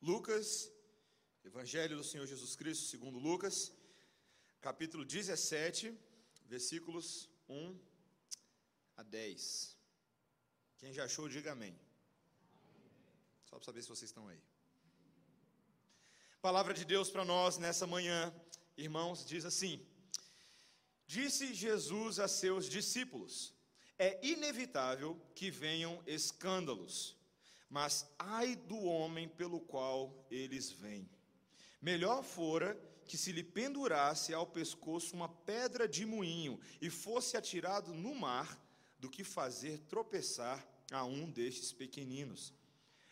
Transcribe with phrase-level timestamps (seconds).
[0.00, 0.70] Lucas,
[1.44, 3.72] Evangelho do Senhor Jesus Cristo, segundo Lucas,
[4.60, 5.92] capítulo 17,
[6.46, 7.76] versículos 1
[8.96, 9.76] a 10.
[10.76, 11.76] Quem já achou, diga amém.
[13.46, 14.40] Só para saber se vocês estão aí.
[16.40, 18.32] Palavra de Deus para nós nessa manhã,
[18.76, 19.84] irmãos, diz assim:
[21.08, 23.52] Disse Jesus a seus discípulos:
[23.98, 27.17] É inevitável que venham escândalos
[27.68, 31.08] mas ai do homem pelo qual eles vêm.
[31.80, 37.94] Melhor fora que se lhe pendurasse ao pescoço uma pedra de moinho e fosse atirado
[37.94, 38.58] no mar,
[38.98, 42.52] do que fazer tropeçar a um destes pequeninos.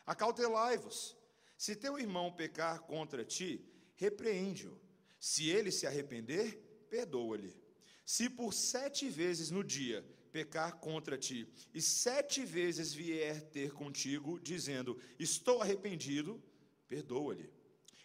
[0.04, 1.16] Acautelai-vos.
[1.56, 3.64] Se teu irmão pecar contra ti,
[3.94, 4.78] repreende-o.
[5.18, 6.58] Se ele se arrepender,
[6.90, 7.56] perdoa-lhe.
[8.04, 10.04] Se por sete vezes no dia
[10.36, 16.42] pecar contra ti, e sete vezes vier ter contigo, dizendo: Estou arrependido,
[16.86, 17.50] perdoa-lhe.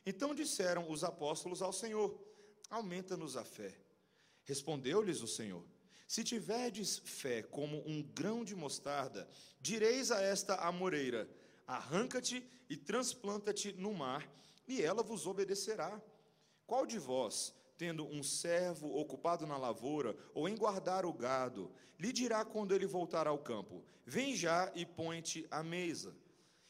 [0.06, 2.18] Então disseram os apóstolos ao Senhor:
[2.70, 3.78] Aumenta-nos a fé.
[4.46, 5.66] Respondeu-lhes o Senhor:
[6.08, 9.28] Se tiverdes fé como um grão de mostarda,
[9.60, 11.30] direis a esta amoreira:
[11.68, 14.26] Arranca-te e transplanta-te no mar,
[14.66, 16.02] e ela vos obedecerá.
[16.66, 22.14] Qual de vós, tendo um servo ocupado na lavoura ou em guardar o gado, lhe
[22.14, 26.16] dirá quando ele voltar ao campo: Vem já e põe-te à mesa.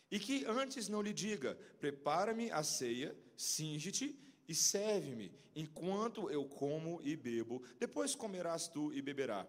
[0.10, 7.02] E que antes não lhe diga: Prepara-me a ceia, cinge-te e serve-me, enquanto eu como
[7.04, 9.46] e bebo, depois comerás tu e beberá.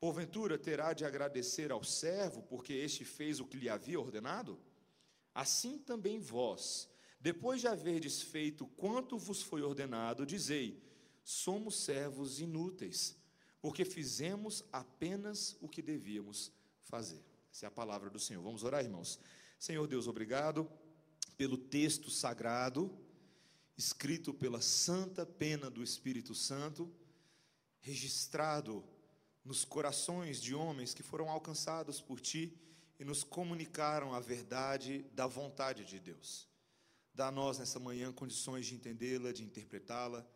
[0.00, 4.58] Porventura terá de agradecer ao servo, porque este fez o que lhe havia ordenado?
[5.32, 6.88] Assim também vós,
[7.24, 10.78] depois de haverdes feito quanto vos foi ordenado, dizei:
[11.24, 13.16] somos servos inúteis,
[13.62, 16.52] porque fizemos apenas o que devíamos
[16.82, 17.24] fazer.
[17.50, 18.42] Essa é a palavra do Senhor.
[18.42, 19.18] Vamos orar, irmãos.
[19.58, 20.70] Senhor Deus, obrigado
[21.34, 22.94] pelo texto sagrado,
[23.74, 26.92] escrito pela santa pena do Espírito Santo,
[27.80, 28.84] registrado
[29.42, 32.54] nos corações de homens que foram alcançados por Ti
[33.00, 36.52] e nos comunicaram a verdade da vontade de Deus.
[37.14, 40.26] Dá a nós nessa manhã condições de entendê-la, de interpretá-la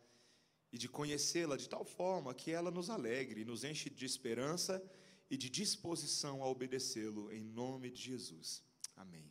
[0.70, 4.80] e de conhecê-la de tal forma que ela nos alegre, nos enche de esperança
[5.28, 8.62] e de disposição a obedecê-lo, em nome de Jesus.
[8.96, 9.28] Amém.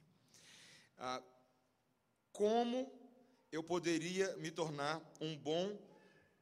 [0.98, 1.24] Ah,
[2.34, 2.92] como
[3.50, 5.80] eu poderia me tornar um bom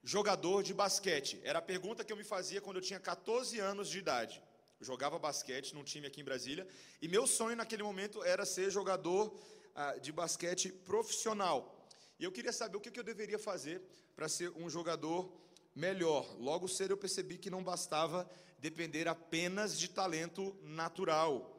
[0.04, 1.40] jogador de basquete?
[1.44, 4.42] Era a pergunta que eu me fazia quando eu tinha 14 anos de idade.
[4.80, 6.68] Eu jogava basquete num time aqui em Brasília
[7.02, 9.34] e meu sonho naquele momento era ser jogador
[10.02, 11.88] de basquete profissional.
[12.20, 13.82] E eu queria saber o que eu deveria fazer
[14.16, 15.32] para ser um jogador
[15.76, 16.26] melhor.
[16.40, 21.52] Logo cedo eu percebi que não bastava depender apenas de talento natural.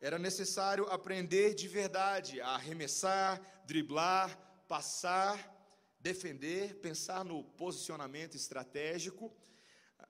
[0.00, 5.52] Era necessário aprender de verdade a arremessar, driblar, passar,
[5.98, 9.34] defender, pensar no posicionamento estratégico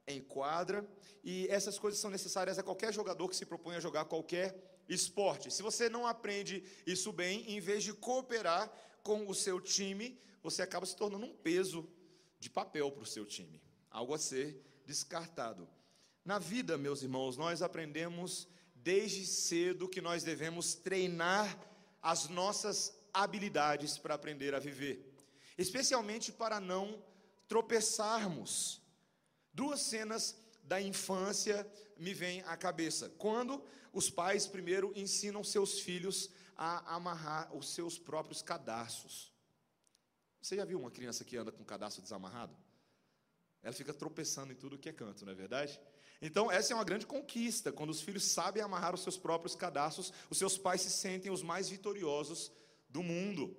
[0.07, 0.87] em quadra,
[1.23, 5.51] e essas coisas são necessárias a qualquer jogador que se propõe a jogar qualquer esporte.
[5.51, 8.73] Se você não aprende isso bem, em vez de cooperar
[9.03, 11.89] com o seu time, você acaba se tornando um peso
[12.39, 15.69] de papel para o seu time, algo a ser descartado.
[16.25, 21.59] Na vida, meus irmãos, nós aprendemos desde cedo que nós devemos treinar
[22.03, 25.15] as nossas habilidades para aprender a viver,
[25.57, 27.03] especialmente para não
[27.49, 28.83] tropeçarmos.
[29.53, 31.67] Duas cenas da infância
[31.97, 33.09] me vêm à cabeça.
[33.11, 39.33] Quando os pais primeiro ensinam seus filhos a amarrar os seus próprios cadarços.
[40.41, 42.57] Você já viu uma criança que anda com o cadastro desamarrado?
[43.63, 45.81] Ela fica tropeçando em tudo que é canto, não é verdade?
[46.21, 47.73] Então, essa é uma grande conquista.
[47.73, 51.43] Quando os filhos sabem amarrar os seus próprios cadastros, os seus pais se sentem os
[51.43, 52.53] mais vitoriosos
[52.89, 53.57] do mundo.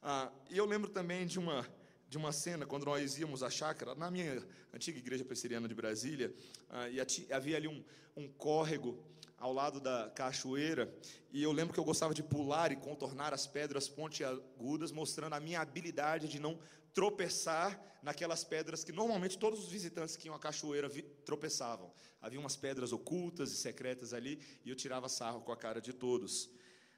[0.00, 1.66] Ah, e eu lembro também de uma,
[2.08, 4.42] de uma cena, quando nós íamos à chácara, na minha
[4.72, 6.34] antiga igreja presbiteriana de Brasília,
[6.70, 7.00] ah, e
[7.32, 7.84] havia ali um,
[8.16, 8.98] um córrego
[9.36, 10.92] ao lado da cachoeira,
[11.30, 15.40] e eu lembro que eu gostava de pular e contornar as pedras pontiagudas, mostrando a
[15.40, 16.58] minha habilidade de não
[16.92, 20.90] tropeçar naquelas pedras que normalmente todos os visitantes que iam à cachoeira
[21.24, 21.92] tropeçavam.
[22.20, 25.92] Havia umas pedras ocultas e secretas ali, e eu tirava sarro com a cara de
[25.92, 26.50] todos.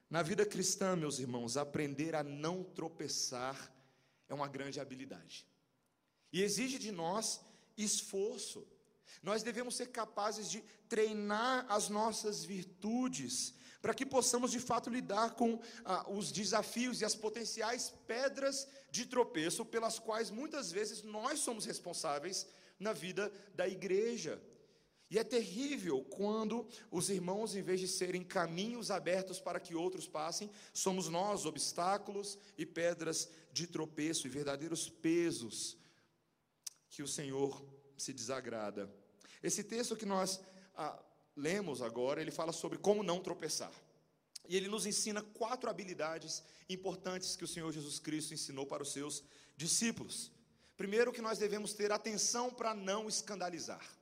[0.09, 3.71] Na vida cristã, meus irmãos, aprender a não tropeçar
[4.31, 5.47] é uma grande habilidade.
[6.33, 7.41] E exige de nós
[7.77, 8.67] esforço.
[9.23, 15.35] Nós devemos ser capazes de treinar as nossas virtudes, para que possamos de fato lidar
[15.35, 21.41] com ah, os desafios e as potenciais pedras de tropeço pelas quais muitas vezes nós
[21.41, 22.47] somos responsáveis
[22.79, 24.41] na vida da igreja.
[25.11, 30.07] E é terrível quando os irmãos, em vez de serem caminhos abertos para que outros
[30.07, 35.77] passem, somos nós obstáculos e pedras de tropeço e verdadeiros pesos
[36.89, 37.61] que o Senhor
[37.97, 38.89] se desagrada.
[39.43, 40.41] Esse texto que nós
[40.77, 40.97] ah,
[41.37, 43.73] lemos agora, ele fala sobre como não tropeçar.
[44.49, 48.93] E ele nos ensina quatro habilidades importantes que o Senhor Jesus Cristo ensinou para os
[48.93, 49.25] seus
[49.57, 50.31] discípulos.
[50.77, 54.00] Primeiro, que nós devemos ter atenção para não escandalizar.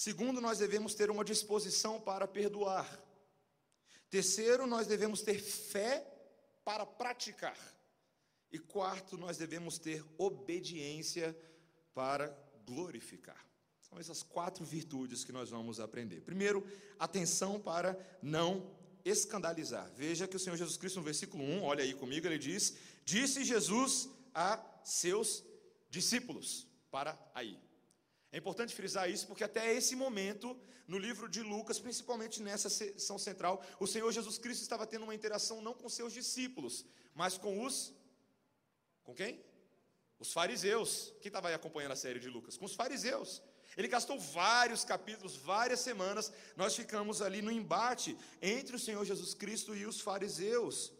[0.00, 2.88] Segundo, nós devemos ter uma disposição para perdoar.
[4.08, 6.10] Terceiro, nós devemos ter fé
[6.64, 7.58] para praticar.
[8.50, 11.38] E quarto, nós devemos ter obediência
[11.92, 13.44] para glorificar.
[13.82, 16.22] São essas quatro virtudes que nós vamos aprender.
[16.22, 16.66] Primeiro,
[16.98, 18.74] atenção para não
[19.04, 19.92] escandalizar.
[19.94, 22.74] Veja que o Senhor Jesus Cristo, no versículo 1, olha aí comigo, ele diz:
[23.04, 25.44] Disse Jesus a seus
[25.90, 26.66] discípulos.
[26.90, 27.60] Para aí.
[28.32, 30.56] É importante frisar isso porque até esse momento,
[30.86, 35.14] no livro de Lucas, principalmente nessa sessão central, o Senhor Jesus Cristo estava tendo uma
[35.14, 36.84] interação não com seus discípulos,
[37.14, 37.92] mas com os.
[39.02, 39.44] Com quem?
[40.18, 41.12] Os fariseus.
[41.20, 42.56] Quem estava aí acompanhando a série de Lucas?
[42.56, 43.42] Com os fariseus.
[43.76, 46.32] Ele gastou vários capítulos, várias semanas.
[46.56, 50.92] Nós ficamos ali no embate entre o Senhor Jesus Cristo e os fariseus.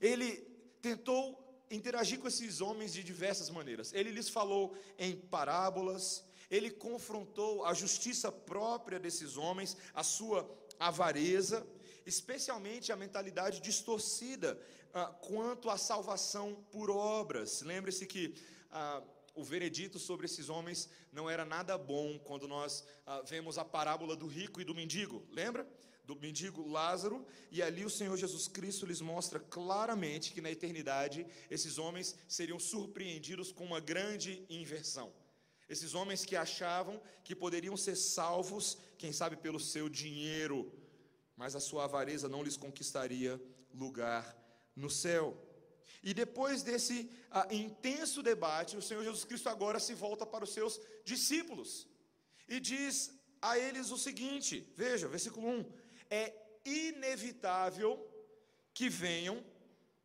[0.00, 0.36] Ele
[0.80, 3.92] tentou interagir com esses homens de diversas maneiras.
[3.92, 10.48] Ele lhes falou em parábolas, ele confrontou a justiça própria desses homens, a sua
[10.78, 11.66] avareza,
[12.04, 14.60] especialmente a mentalidade distorcida
[14.94, 17.62] ah, quanto à salvação por obras.
[17.62, 18.34] Lembre-se que
[18.70, 19.02] ah,
[19.34, 24.16] o veredito sobre esses homens não era nada bom quando nós ah, vemos a parábola
[24.16, 25.68] do rico e do mendigo, lembra?
[26.04, 31.26] Do mendigo Lázaro, e ali o Senhor Jesus Cristo lhes mostra claramente que na eternidade
[31.50, 35.12] esses homens seriam surpreendidos com uma grande inversão.
[35.68, 40.72] Esses homens que achavam que poderiam ser salvos, quem sabe pelo seu dinheiro,
[41.36, 43.40] mas a sua avareza não lhes conquistaria
[43.74, 44.36] lugar
[44.74, 45.36] no céu.
[46.02, 50.52] E depois desse ah, intenso debate, o Senhor Jesus Cristo agora se volta para os
[50.52, 51.88] seus discípulos
[52.48, 55.72] e diz a eles o seguinte: veja, versículo 1:
[56.10, 56.32] é
[56.64, 57.92] inevitável
[58.72, 59.44] que venham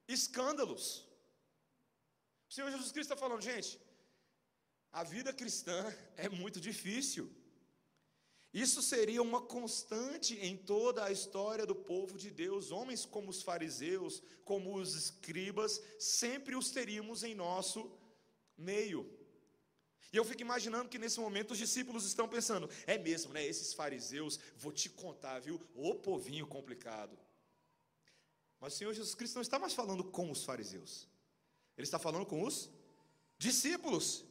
[0.08, 1.08] escândalos.
[2.50, 3.80] O Senhor Jesus Cristo está falando, gente,
[4.92, 7.32] a vida cristã é muito difícil.
[8.54, 12.70] Isso seria uma constante em toda a história do povo de Deus.
[12.70, 17.90] Homens como os fariseus, como os escribas, sempre os teríamos em nosso
[18.58, 19.10] meio.
[20.12, 23.46] E eu fico imaginando que nesse momento os discípulos estão pensando: é mesmo, né?
[23.46, 25.62] Esses fariseus, vou te contar, viu?
[25.74, 27.18] O povinho complicado.
[28.60, 31.08] Mas o Senhor Jesus Cristo não está mais falando com os fariseus,
[31.78, 32.70] Ele está falando com os
[33.38, 34.26] discípulos.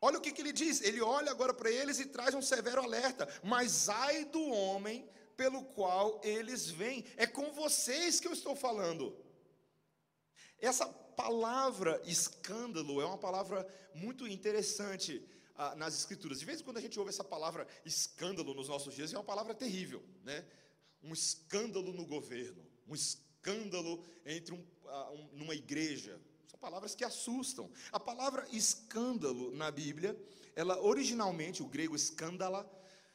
[0.00, 0.80] Olha o que, que ele diz.
[0.80, 3.28] Ele olha agora para eles e traz um severo alerta.
[3.42, 7.04] Mas ai do homem pelo qual eles vêm.
[7.16, 9.16] É com vocês que eu estou falando.
[10.58, 16.38] Essa palavra escândalo é uma palavra muito interessante ah, nas escrituras.
[16.38, 19.24] De vez em quando a gente ouve essa palavra escândalo nos nossos dias, é uma
[19.24, 20.46] palavra terrível, né?
[21.02, 26.20] Um escândalo no governo, um escândalo entre um, ah, um, numa igreja,
[26.58, 27.70] palavras que assustam.
[27.92, 30.18] A palavra escândalo na Bíblia,
[30.56, 32.68] ela originalmente, o grego escândala,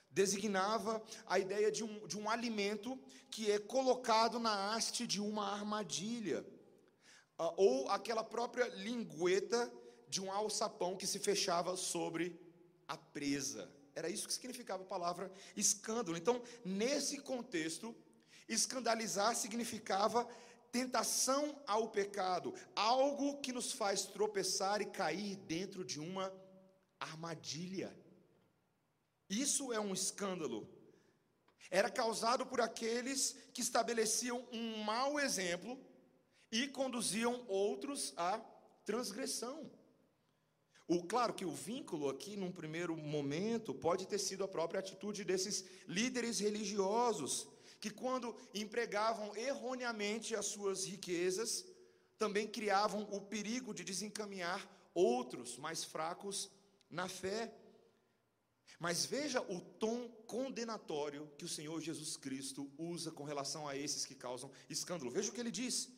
[0.10, 2.98] designava a ideia de um, de um alimento
[3.30, 6.46] que é colocado na haste de uma armadilha,
[7.38, 9.72] ah, ou aquela própria lingueta
[10.08, 12.40] de um alçapão que se fechava sobre
[12.88, 13.70] a presa.
[13.94, 16.18] Era isso que significava a palavra escândalo.
[16.18, 17.94] Então, nesse contexto,
[18.48, 20.28] escandalizar significava
[20.76, 26.30] tentação ao pecado, algo que nos faz tropeçar e cair dentro de uma
[27.00, 27.98] armadilha.
[29.30, 30.68] Isso é um escândalo.
[31.72, 35.80] Era causado por aqueles que estabeleciam um mau exemplo
[36.52, 38.38] e conduziam outros à
[38.84, 39.72] transgressão.
[40.90, 45.24] O, claro que o vínculo aqui, num primeiro momento, pode ter sido a própria atitude
[45.24, 47.48] desses líderes religiosos
[47.80, 51.66] que, quando empregavam erroneamente as suas riquezas,
[52.18, 56.50] também criavam o perigo de desencaminhar outros mais fracos
[56.90, 57.54] na fé.
[58.80, 64.06] Mas veja o tom condenatório que o Senhor Jesus Cristo usa com relação a esses
[64.06, 65.12] que causam escândalo.
[65.12, 65.90] Veja o que ele diz: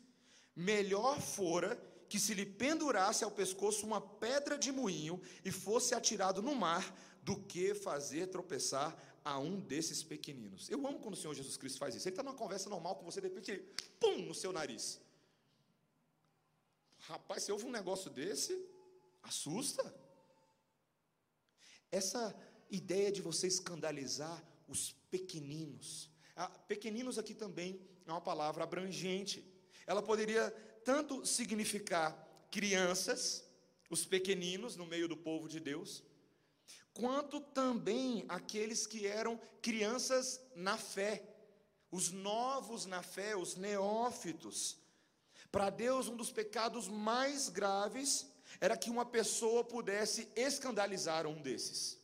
[0.55, 1.75] melhor fora
[2.09, 6.95] que se lhe pendurasse ao pescoço uma pedra de moinho e fosse atirado no mar,
[7.21, 10.69] do que fazer tropeçar a um desses pequeninos.
[10.69, 12.07] Eu amo quando o Senhor Jesus Cristo faz isso.
[12.07, 13.63] Ele está numa conversa normal com você, de repente, ele,
[13.99, 15.01] pum, no seu nariz.
[16.99, 18.57] Rapaz, se houve um negócio desse,
[19.21, 19.83] assusta.
[21.91, 22.33] Essa
[22.71, 26.09] ideia de você escandalizar os pequeninos.
[26.33, 29.45] Ah, pequeninos aqui também é uma palavra abrangente.
[29.85, 30.51] Ela poderia
[30.85, 33.45] tanto significar crianças,
[33.89, 36.01] os pequeninos no meio do povo de Deus,
[36.97, 41.23] quanto também aqueles que eram crianças na fé,
[41.91, 44.79] os novos na fé, os neófitos.
[45.51, 48.27] Para Deus, um dos pecados mais graves
[48.59, 51.99] era que uma pessoa pudesse escandalizar um desses.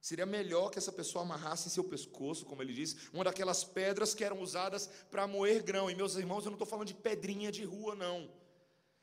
[0.00, 4.14] Seria melhor que essa pessoa amarrasse em seu pescoço, como ele diz, uma daquelas pedras
[4.14, 5.90] que eram usadas para moer grão.
[5.90, 8.30] E meus irmãos, eu não estou falando de pedrinha de rua, não.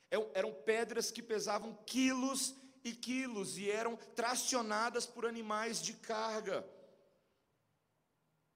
[0.09, 2.55] É eram pedras que pesavam quilos
[2.87, 6.67] e quilos e eram tracionadas por animais de carga.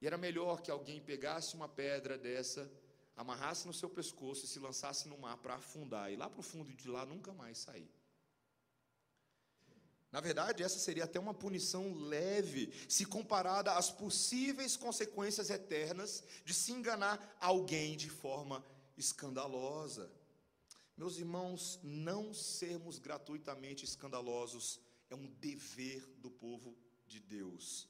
[0.01, 2.71] E era melhor que alguém pegasse uma pedra dessa,
[3.15, 6.43] amarrasse no seu pescoço e se lançasse no mar para afundar e lá para o
[6.43, 7.89] fundo de lá nunca mais sair.
[10.11, 16.53] Na verdade, essa seria até uma punição leve, se comparada às possíveis consequências eternas de
[16.53, 18.63] se enganar alguém de forma
[18.97, 20.11] escandalosa.
[20.95, 24.79] Meus irmãos, não sermos gratuitamente escandalosos
[25.09, 27.89] é um dever do povo de Deus.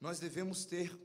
[0.00, 0.96] Nós devemos ter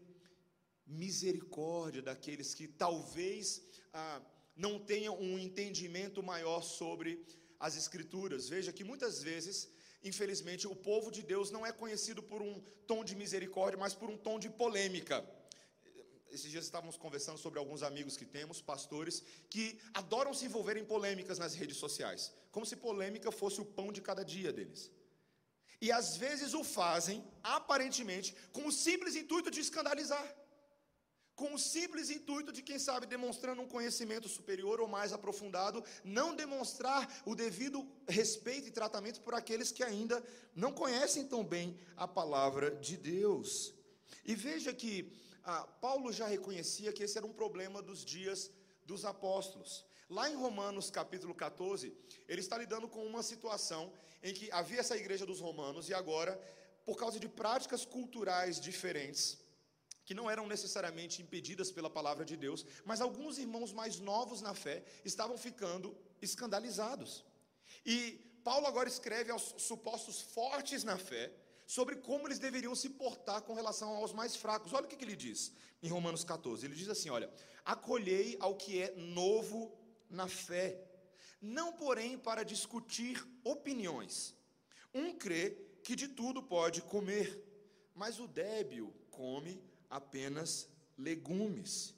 [0.85, 3.61] misericórdia daqueles que talvez
[3.93, 4.21] ah,
[4.55, 7.25] não tenham um entendimento maior sobre
[7.59, 8.49] as Escrituras.
[8.49, 9.69] Veja que muitas vezes,
[10.03, 14.09] infelizmente, o povo de Deus não é conhecido por um tom de misericórdia, mas por
[14.09, 15.25] um tom de polêmica.
[16.31, 20.85] Esses dias estávamos conversando sobre alguns amigos que temos, pastores, que adoram se envolver em
[20.85, 24.91] polêmicas nas redes sociais, como se polêmica fosse o pão de cada dia deles.
[25.81, 30.35] E às vezes o fazem, aparentemente, com o simples intuito de escandalizar
[31.39, 36.35] com o simples intuito de, quem sabe, demonstrando um conhecimento superior ou mais aprofundado, não
[36.35, 40.21] demonstrar o devido respeito e tratamento por aqueles que ainda
[40.53, 43.73] não conhecem tão bem a palavra de Deus.
[44.25, 45.09] E veja que
[45.43, 48.51] ah, Paulo já reconhecia que esse era um problema dos dias
[48.85, 49.85] dos apóstolos.
[50.09, 51.95] Lá em Romanos capítulo 14,
[52.27, 53.93] ele está lidando com uma situação
[54.23, 56.39] em que havia essa igreja dos romanos e agora,
[56.85, 59.37] por causa de práticas culturais diferentes,
[60.03, 64.55] que não eram necessariamente impedidas pela palavra de Deus, mas alguns irmãos mais novos na
[64.55, 67.23] fé estavam ficando escandalizados.
[67.85, 71.31] E Paulo agora escreve aos supostos fortes na fé
[71.69, 74.73] sobre como eles deveriam se portar com relação aos mais fracos.
[74.73, 77.31] Olha o que, ele diz em Romanos 14: ele diz assim: Olha,
[77.63, 79.71] acolhei ao que é novo
[80.09, 80.83] na fé,
[81.39, 84.35] não porém para discutir opiniões.
[84.91, 85.51] Um crê
[85.83, 87.39] que de tudo pode comer,
[87.93, 91.93] mas o débil come apenas legumes.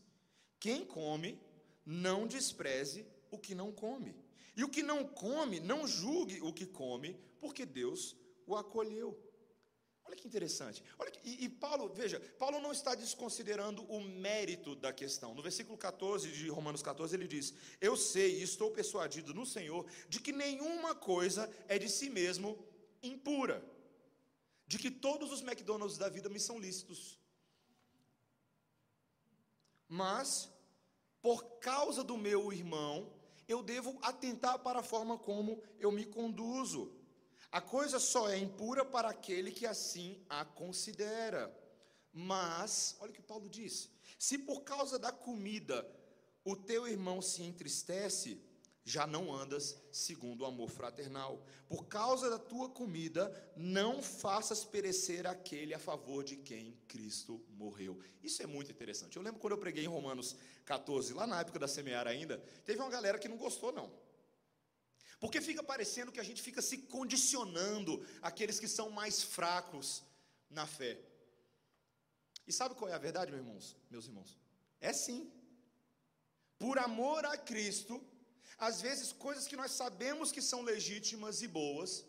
[0.60, 1.40] Quem come,
[1.86, 4.14] não despreze o que não come.
[4.54, 9.31] E o que não come, não julgue o que come, porque Deus o acolheu.
[10.12, 10.84] Olha que interessante.
[11.00, 15.34] Olha que, e, e, Paulo, veja, Paulo não está desconsiderando o mérito da questão.
[15.34, 19.86] No versículo 14 de Romanos 14, ele diz: Eu sei e estou persuadido no Senhor
[20.10, 22.60] de que nenhuma coisa é de si mesmo
[23.02, 23.64] impura,
[24.68, 27.18] de que todos os McDonald's da vida me são lícitos,
[29.88, 30.52] mas
[31.22, 33.10] por causa do meu irmão,
[33.48, 36.92] eu devo atentar para a forma como eu me conduzo.
[37.52, 41.54] A coisa só é impura para aquele que assim a considera.
[42.14, 45.86] Mas, olha o que Paulo disse: se por causa da comida
[46.44, 48.42] o teu irmão se entristece,
[48.84, 51.46] já não andas segundo o amor fraternal.
[51.68, 58.00] Por causa da tua comida, não faças perecer aquele a favor de quem Cristo morreu.
[58.24, 59.18] Isso é muito interessante.
[59.18, 62.80] Eu lembro quando eu preguei em Romanos 14, lá na época da semear ainda, teve
[62.80, 63.92] uma galera que não gostou, não.
[65.22, 67.94] Porque fica parecendo que a gente fica se condicionando
[68.30, 70.04] aqueles que são mais fracos
[70.50, 70.94] na fé.
[72.48, 73.76] E sabe qual é a verdade, meus irmãos?
[73.94, 74.32] Meus irmãos?
[74.90, 75.32] É sim.
[76.58, 78.04] Por amor a Cristo,
[78.58, 82.04] às vezes, coisas que nós sabemos que são legítimas e boas,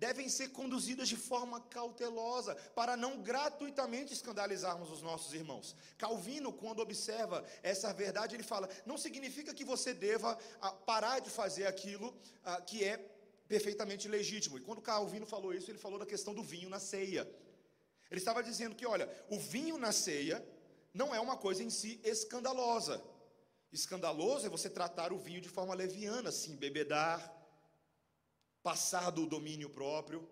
[0.00, 5.76] devem ser conduzidas de forma cautelosa, para não gratuitamente escandalizarmos os nossos irmãos.
[5.98, 11.28] Calvino, quando observa essa verdade, ele fala: não significa que você deva ah, parar de
[11.28, 12.96] fazer aquilo ah, que é
[13.46, 14.56] perfeitamente legítimo.
[14.56, 17.30] E quando Calvino falou isso, ele falou da questão do vinho na ceia.
[18.10, 20.42] Ele estava dizendo que, olha, o vinho na ceia
[20.94, 23.02] não é uma coisa em si escandalosa.
[23.70, 27.39] Escandaloso é você tratar o vinho de forma leviana, assim, bebedar,
[28.62, 30.28] passar do domínio próprio.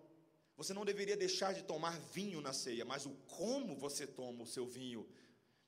[0.57, 4.47] Você não deveria deixar de tomar vinho na ceia, mas o como você toma o
[4.47, 5.07] seu vinho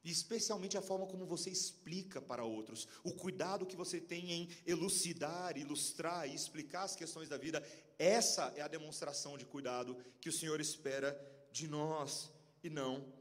[0.03, 5.57] especialmente a forma como você explica para outros, o cuidado que você tem em elucidar,
[5.57, 7.63] ilustrar e explicar as questões da vida,
[7.99, 11.19] essa é a demonstração de cuidado que o Senhor espera
[11.51, 12.31] de nós
[12.63, 13.13] e não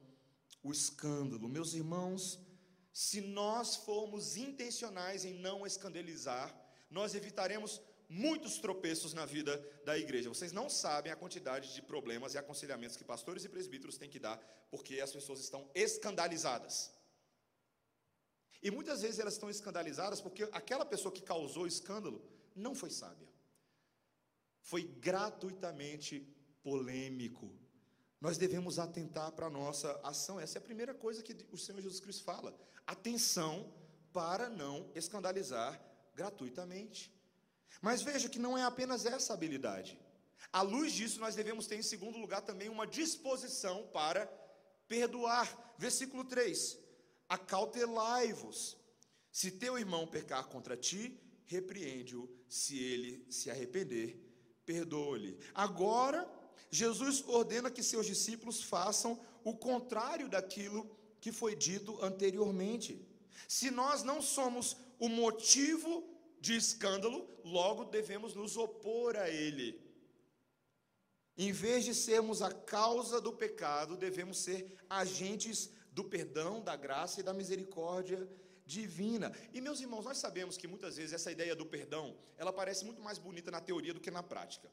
[0.62, 1.48] o escândalo.
[1.48, 2.38] Meus irmãos,
[2.92, 6.54] se nós formos intencionais em não escandalizar,
[6.90, 7.80] nós evitaremos
[8.10, 10.28] muitos tropeços na vida da igreja.
[10.28, 14.18] Vocês não sabem a quantidade de problemas e aconselhamentos que pastores e presbíteros têm que
[14.18, 14.36] dar,
[14.68, 16.92] porque as pessoas estão escandalizadas.
[18.60, 22.20] E muitas vezes elas estão escandalizadas porque aquela pessoa que causou o escândalo
[22.54, 23.28] não foi sábia.
[24.60, 26.20] Foi gratuitamente
[26.62, 27.54] polêmico.
[28.20, 30.38] Nós devemos atentar para a nossa ação.
[30.38, 32.54] Essa é a primeira coisa que o Senhor Jesus Cristo fala.
[32.86, 33.72] Atenção
[34.12, 35.80] para não escandalizar
[36.14, 37.10] gratuitamente.
[37.80, 39.98] Mas veja que não é apenas essa habilidade.
[40.52, 44.26] À luz disso, nós devemos ter, em segundo lugar, também uma disposição para
[44.88, 45.74] perdoar.
[45.78, 46.78] Versículo 3:
[47.28, 48.76] Acautelai-vos.
[49.30, 52.28] Se teu irmão pecar contra ti, repreende-o.
[52.48, 54.18] Se ele se arrepender,
[54.66, 55.38] perdoa-lhe.
[55.54, 56.28] Agora,
[56.70, 63.06] Jesus ordena que seus discípulos façam o contrário daquilo que foi dito anteriormente.
[63.46, 66.09] Se nós não somos o motivo
[66.40, 69.80] de escândalo, logo devemos nos opor a ele.
[71.36, 77.20] Em vez de sermos a causa do pecado, devemos ser agentes do perdão, da graça
[77.20, 78.28] e da misericórdia
[78.64, 79.32] divina.
[79.52, 83.02] E meus irmãos, nós sabemos que muitas vezes essa ideia do perdão, ela parece muito
[83.02, 84.70] mais bonita na teoria do que na prática.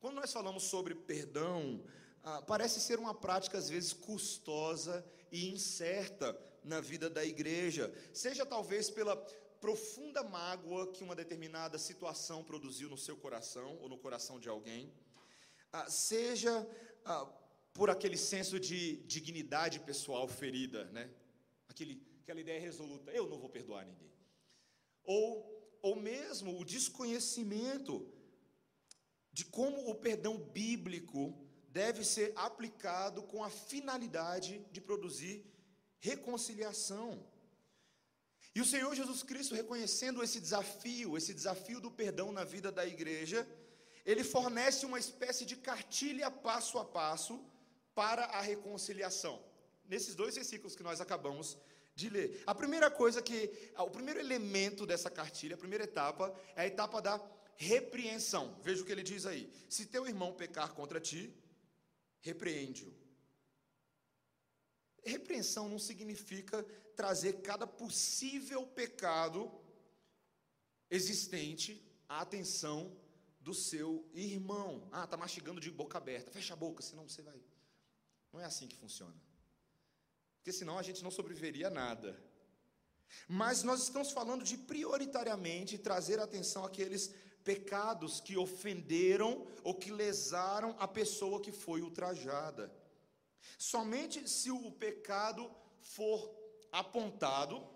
[0.00, 1.84] Quando nós falamos sobre perdão,
[2.22, 8.46] ah, parece ser uma prática às vezes custosa e incerta na vida da igreja, seja
[8.46, 9.16] talvez pela
[9.60, 14.92] profunda mágoa que uma determinada situação produziu no seu coração ou no coração de alguém,
[15.72, 16.66] ah, seja
[17.04, 17.26] ah,
[17.72, 21.10] por aquele senso de dignidade pessoal ferida, né?
[21.68, 24.12] Aquele, aquela ideia resoluta, eu não vou perdoar ninguém.
[25.04, 28.12] Ou, ou mesmo o desconhecimento
[29.32, 35.44] de como o perdão bíblico deve ser aplicado com a finalidade de produzir
[36.00, 37.24] reconciliação.
[38.58, 42.84] E o Senhor Jesus Cristo, reconhecendo esse desafio, esse desafio do perdão na vida da
[42.84, 43.46] igreja,
[44.04, 47.40] ele fornece uma espécie de cartilha passo a passo
[47.94, 49.40] para a reconciliação.
[49.84, 51.56] Nesses dois versículos que nós acabamos
[51.94, 52.42] de ler.
[52.48, 53.38] A primeira coisa que,
[53.78, 58.58] o primeiro elemento dessa cartilha, a primeira etapa, é a etapa da repreensão.
[58.64, 61.32] Veja o que ele diz aí: se teu irmão pecar contra ti,
[62.22, 62.92] repreende-o.
[65.04, 66.66] Repreensão não significa
[66.98, 69.48] trazer cada possível pecado
[70.90, 72.92] existente à atenção
[73.38, 74.88] do seu irmão.
[74.90, 76.32] Ah, tá mastigando de boca aberta.
[76.32, 77.40] Fecha a boca, senão você vai.
[78.32, 79.14] Não é assim que funciona.
[80.38, 82.20] Porque senão a gente não sobreviveria a nada.
[83.28, 90.74] Mas nós estamos falando de prioritariamente trazer atenção àqueles pecados que ofenderam ou que lesaram
[90.80, 92.74] a pessoa que foi ultrajada.
[93.56, 95.48] Somente se o pecado
[95.80, 96.37] for
[96.72, 97.66] apontado,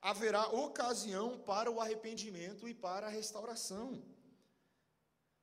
[0.00, 4.02] haverá ocasião para o arrependimento e para a restauração.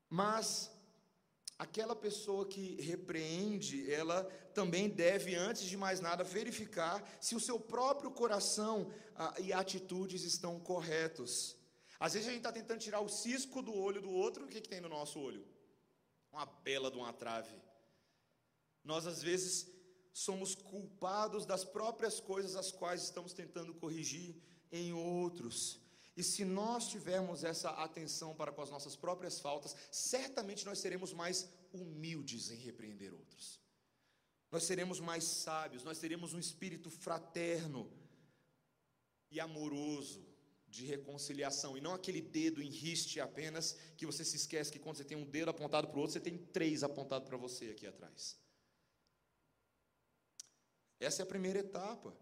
[0.10, 0.72] Mas
[1.58, 7.60] aquela pessoa que repreende, ela também deve, antes de mais nada, verificar se o seu
[7.60, 11.58] próprio coração ah, e atitudes estão corretos.
[12.00, 14.62] Às vezes a gente está tentando tirar o cisco do olho do outro, o que,
[14.62, 15.46] que tem no nosso olho?
[16.32, 17.56] Uma bela de uma trave.
[18.84, 19.73] Nós, às vezes,
[20.14, 24.36] somos culpados das próprias coisas as quais estamos tentando corrigir
[24.72, 25.80] em outros.
[26.16, 31.12] E se nós tivermos essa atenção para com as nossas próprias faltas, certamente nós seremos
[31.12, 33.60] mais humildes em repreender outros.
[34.52, 37.92] Nós seremos mais sábios, nós teremos um espírito fraterno
[39.32, 40.24] e amoroso
[40.68, 44.98] de reconciliação, e não aquele dedo em riste apenas, que você se esquece que quando
[44.98, 47.88] você tem um dedo apontado para o outro, você tem três apontados para você aqui
[47.88, 48.43] atrás.
[51.00, 52.14] Essa é a primeira etapa.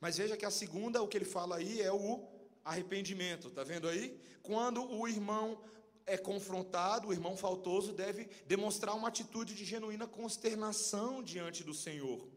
[0.00, 2.28] Mas veja que a segunda, o que ele fala aí é o
[2.64, 4.20] arrependimento, tá vendo aí?
[4.42, 5.62] Quando o irmão
[6.04, 12.28] é confrontado, o irmão faltoso deve demonstrar uma atitude de genuína consternação diante do Senhor,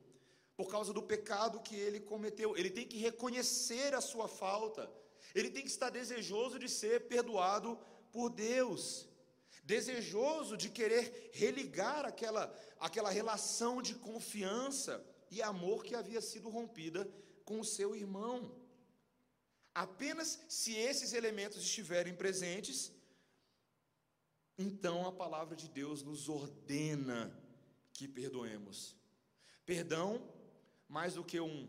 [0.55, 2.57] por causa do pecado que ele cometeu.
[2.57, 4.89] Ele tem que reconhecer a sua falta,
[5.35, 7.77] ele tem que estar desejoso de ser perdoado
[8.11, 9.07] por Deus,
[9.63, 17.09] desejoso de querer religar aquela, aquela relação de confiança e amor que havia sido rompida
[17.45, 18.55] com o seu irmão.
[19.73, 22.91] Apenas se esses elementos estiverem presentes,
[24.57, 27.33] então a palavra de Deus nos ordena
[27.93, 28.95] que perdoemos.
[29.65, 30.27] Perdão,
[30.87, 31.67] mais do que um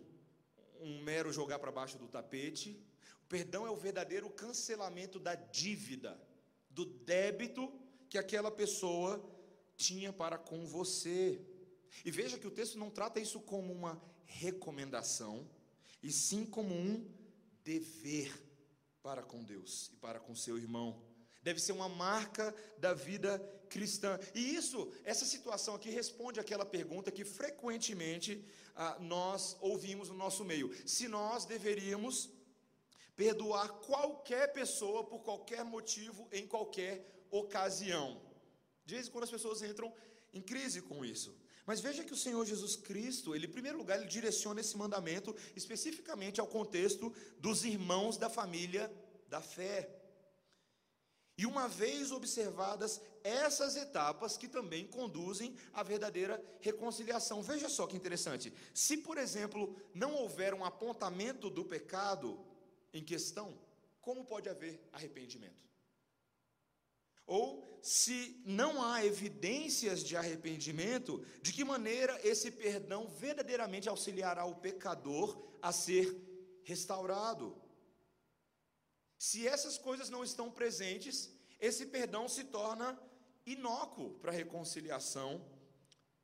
[0.80, 2.82] um mero jogar para baixo do tapete.
[3.22, 6.20] O perdão é o verdadeiro cancelamento da dívida,
[6.70, 7.70] do débito
[8.08, 9.22] que aquela pessoa
[9.76, 11.40] tinha para com você.
[12.04, 15.48] E veja que o texto não trata isso como uma recomendação,
[16.02, 17.06] e sim como um
[17.64, 18.32] dever
[19.02, 21.02] para com Deus e para com seu irmão.
[21.42, 24.18] Deve ser uma marca da vida cristã.
[24.34, 28.44] E isso, essa situação aqui responde àquela pergunta que frequentemente
[28.76, 32.30] ah, nós ouvimos no nosso meio: se nós deveríamos
[33.16, 38.20] perdoar qualquer pessoa por qualquer motivo, em qualquer ocasião.
[38.84, 39.92] De vez em quando as pessoas entram
[40.32, 41.34] em crise com isso.
[41.70, 45.36] Mas veja que o Senhor Jesus Cristo, ele, em primeiro lugar, ele direciona esse mandamento
[45.54, 48.92] especificamente ao contexto dos irmãos da família
[49.28, 49.88] da fé.
[51.38, 57.40] E uma vez observadas essas etapas que também conduzem à verdadeira reconciliação.
[57.40, 58.52] Veja só que interessante.
[58.74, 62.44] Se, por exemplo, não houver um apontamento do pecado
[62.92, 63.56] em questão,
[64.00, 65.69] como pode haver arrependimento?
[67.30, 74.56] Ou se não há evidências de arrependimento, de que maneira esse perdão verdadeiramente auxiliará o
[74.56, 76.06] pecador a ser
[76.64, 77.56] restaurado?
[79.16, 83.00] Se essas coisas não estão presentes, esse perdão se torna
[83.46, 85.30] inócuo para a reconciliação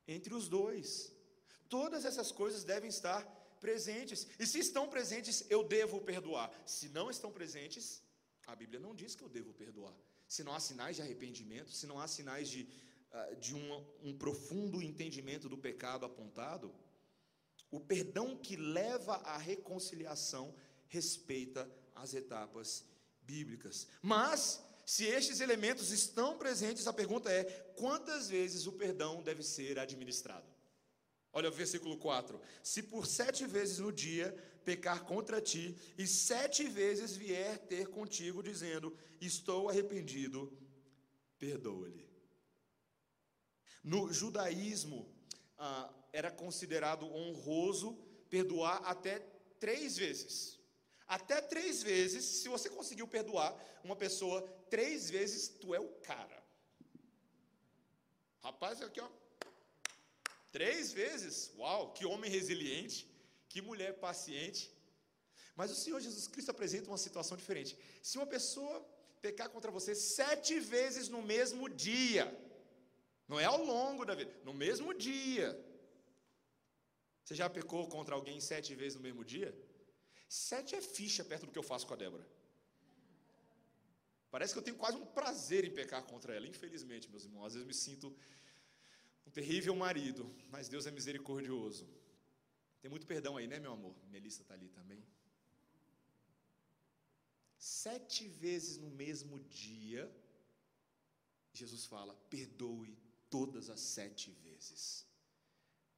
[0.08, 1.12] entre os dois.
[1.68, 3.24] Todas essas coisas devem estar
[3.60, 4.26] presentes.
[4.40, 6.50] E se estão presentes, eu devo perdoar.
[6.66, 8.02] Se não estão presentes,
[8.44, 9.96] a Bíblia não diz que eu devo perdoar
[10.28, 12.68] se não há sinais de arrependimento, se não há sinais de,
[13.12, 16.74] ah, de um, um profundo entendimento do pecado apontado,
[17.70, 20.54] o perdão que leva à reconciliação
[20.88, 22.84] respeita as etapas
[23.22, 23.88] bíblicas.
[24.00, 27.44] Mas, se estes elementos estão presentes, a pergunta é:
[27.76, 30.55] quantas vezes o perdão deve ser administrado?
[31.36, 34.32] Olha o versículo 4: Se por sete vezes no dia
[34.64, 40.50] pecar contra ti, e sete vezes vier ter contigo, dizendo: Estou arrependido,
[41.38, 42.08] perdoa-lhe.
[43.84, 45.14] No judaísmo,
[45.58, 47.98] ah, era considerado honroso
[48.30, 49.18] perdoar até
[49.60, 50.58] três vezes.
[51.06, 56.42] Até três vezes, se você conseguiu perdoar uma pessoa três vezes, tu é o cara.
[58.42, 59.25] Rapaz, aqui ó.
[60.56, 62.98] Três vezes, uau, que homem resiliente.
[63.50, 64.62] Que mulher paciente.
[65.58, 67.72] Mas o Senhor Jesus Cristo apresenta uma situação diferente.
[68.08, 68.76] Se uma pessoa
[69.26, 72.26] pecar contra você sete vezes no mesmo dia,
[73.30, 75.48] não é ao longo da vida, no mesmo dia.
[77.22, 79.50] Você já pecou contra alguém sete vezes no mesmo dia?
[80.28, 82.26] Sete é ficha perto do que eu faço com a Débora.
[84.30, 87.46] Parece que eu tenho quase um prazer em pecar contra ela, infelizmente, meus irmãos.
[87.46, 88.08] Às vezes me sinto
[89.26, 91.86] um terrível marido, mas Deus é misericordioso.
[92.80, 93.96] Tem muito perdão aí, né, meu amor?
[94.08, 95.04] Melissa está ali também.
[97.58, 100.04] Sete vezes no mesmo dia,
[101.52, 102.96] Jesus fala: perdoe
[103.28, 105.04] todas as sete vezes.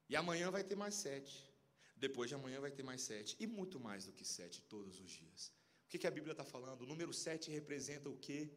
[0.09, 1.47] E amanhã vai ter mais sete.
[1.95, 3.35] Depois de amanhã vai ter mais sete.
[3.39, 5.51] E muito mais do que sete todos os dias.
[5.85, 6.81] O que, que a Bíblia está falando?
[6.81, 8.49] O número sete representa o quê?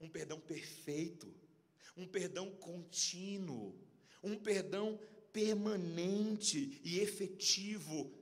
[0.00, 1.32] Um perdão perfeito,
[1.96, 3.74] um perdão contínuo,
[4.22, 4.98] um perdão
[5.32, 8.12] permanente e efetivo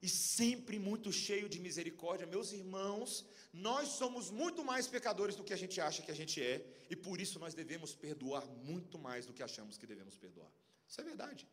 [0.00, 2.26] e sempre muito cheio de misericórdia.
[2.26, 6.42] Meus irmãos, nós somos muito mais pecadores do que a gente acha que a gente
[6.42, 10.50] é, e por isso nós devemos perdoar muito mais do que achamos que devemos perdoar.
[10.88, 11.46] Isso é verdade.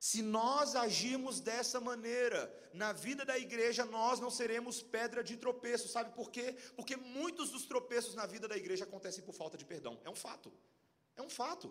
[0.00, 5.88] Se nós agirmos dessa maneira na vida da igreja, nós não seremos pedra de tropeço,
[5.88, 6.56] sabe por quê?
[6.74, 10.00] Porque muitos dos tropeços na vida da igreja acontecem por falta de perdão.
[10.02, 10.50] É um fato.
[11.14, 11.70] É um fato.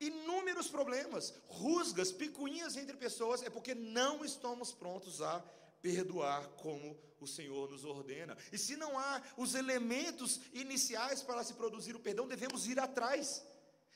[0.00, 5.38] Inúmeros problemas, rusgas, picuinhas entre pessoas, é porque não estamos prontos a
[5.80, 8.36] perdoar como o Senhor nos ordena.
[8.50, 13.46] E se não há os elementos iniciais para se produzir o perdão, devemos ir atrás,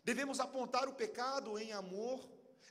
[0.04, 2.20] devemos apontar o pecado em amor,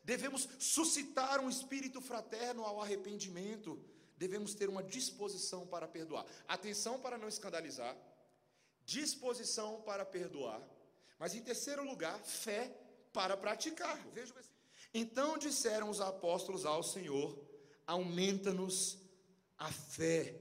[0.04, 3.80] devemos suscitar um espírito fraterno ao arrependimento,
[4.18, 6.26] devemos ter uma disposição para perdoar.
[6.48, 7.96] Atenção para não escandalizar,
[8.86, 10.62] disposição para perdoar,
[11.18, 12.76] mas em terceiro lugar, fé
[13.14, 14.00] para praticar.
[14.94, 17.38] Então disseram os apóstolos ao Senhor:
[17.86, 18.98] aumenta-nos
[19.58, 20.36] a fé.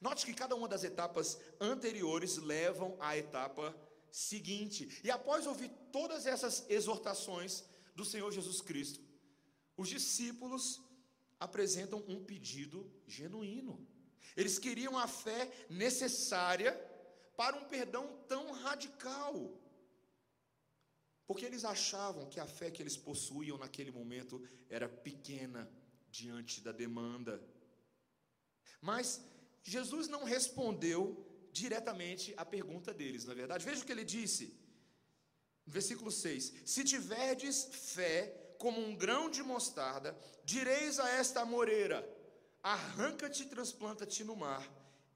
[0.00, 3.74] Note que cada uma das etapas anteriores levam à etapa
[4.10, 5.00] seguinte.
[5.04, 7.64] E após ouvir todas essas exortações
[8.00, 9.00] do Senhor Jesus Cristo,
[9.76, 10.80] os discípulos
[11.38, 13.74] apresentam um pedido genuíno.
[14.36, 16.72] Eles queriam a fé necessária
[17.36, 19.34] para um perdão tão radical.
[21.26, 25.70] Porque eles achavam que a fé que eles possuíam naquele momento era pequena
[26.10, 27.42] diante da demanda.
[28.80, 29.24] Mas
[29.62, 31.02] Jesus não respondeu
[31.52, 33.64] diretamente à pergunta deles, na é verdade.
[33.64, 34.59] Veja o que ele disse.
[35.66, 42.06] Versículo 6: Se tiverdes fé como um grão de mostarda, direis a esta moreira:
[42.62, 44.68] arranca-te e transplanta-te no mar,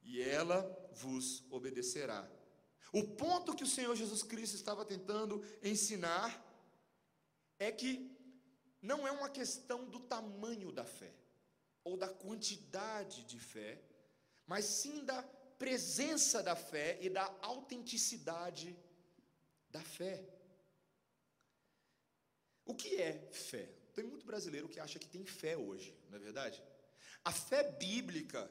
[0.03, 2.29] e ela vos obedecerá.
[2.93, 6.43] O ponto que o Senhor Jesus Cristo estava tentando ensinar
[7.59, 8.11] é que
[8.81, 11.13] não é uma questão do tamanho da fé,
[11.83, 13.83] ou da quantidade de fé,
[14.47, 15.23] mas sim da
[15.59, 18.77] presença da fé e da autenticidade
[19.71, 20.34] da fé.
[22.65, 23.69] O que é fé?
[23.95, 26.63] Tem muito brasileiro que acha que tem fé hoje, não é verdade?
[27.25, 28.51] A fé bíblica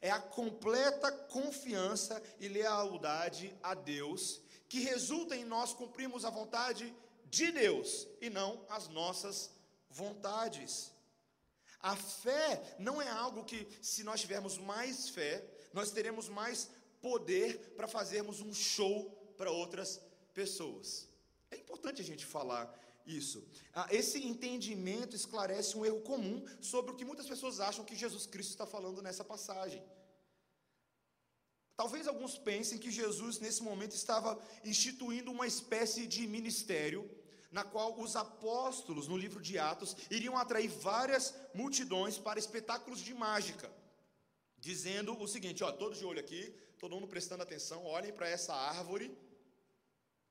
[0.00, 6.94] é a completa confiança e lealdade a Deus que resulta em nós cumprirmos a vontade
[7.24, 9.50] de Deus e não as nossas
[9.90, 10.92] vontades.
[11.80, 16.68] A fé não é algo que, se nós tivermos mais fé, nós teremos mais
[17.00, 20.00] poder para fazermos um show para outras
[20.34, 21.08] pessoas.
[21.50, 22.66] É importante a gente falar
[23.08, 23.42] isso.
[23.74, 28.26] Ah, esse entendimento esclarece um erro comum sobre o que muitas pessoas acham que Jesus
[28.26, 29.82] Cristo está falando nessa passagem.
[31.76, 37.08] Talvez alguns pensem que Jesus, nesse momento, estava instituindo uma espécie de ministério
[37.50, 43.14] na qual os apóstolos, no livro de Atos, iriam atrair várias multidões para espetáculos de
[43.14, 43.70] mágica,
[44.58, 48.54] dizendo o seguinte: ó, todos de olho aqui, todo mundo prestando atenção, olhem para essa
[48.54, 49.16] árvore.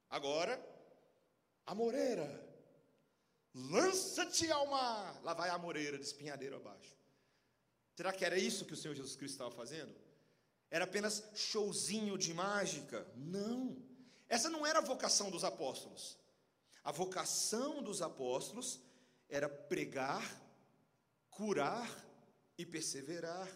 [0.09, 0.61] Agora,
[1.65, 2.46] a moreira,
[3.57, 5.19] lança-te ao mar.
[5.23, 6.95] Lá vai a moreira de espinhadeiro abaixo.
[7.95, 9.93] Será que era isso que o Senhor Jesus Cristo estava fazendo?
[10.69, 13.07] Era apenas showzinho de mágica?
[13.15, 13.75] Não.
[14.29, 16.17] Essa não era a vocação dos apóstolos.
[16.83, 18.79] A vocação dos apóstolos
[19.27, 20.23] era pregar,
[21.29, 21.89] curar
[22.57, 23.47] e perseverar.